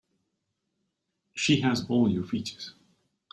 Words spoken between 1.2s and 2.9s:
She has all your features.